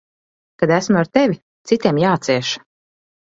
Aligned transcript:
Kad 0.61 0.71
esmu 0.77 0.97
ar 1.01 1.09
tevi, 1.17 1.37
citiem 1.71 2.01
jācieš. 2.05 2.55